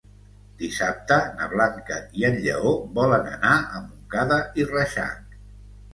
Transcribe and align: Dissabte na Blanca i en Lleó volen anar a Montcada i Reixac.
Dissabte 0.59 1.17
na 1.41 1.49
Blanca 1.51 1.99
i 2.21 2.27
en 2.31 2.39
Lleó 2.45 2.73
volen 2.97 3.29
anar 3.35 3.55
a 3.59 3.85
Montcada 3.87 4.41
i 4.63 4.71
Reixac. 4.73 5.41